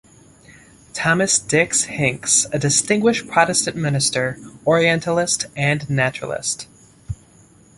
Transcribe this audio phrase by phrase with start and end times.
[0.95, 6.67] Thomas Dix Hincks, a distinguished Protestant minister, orientalist and naturalist.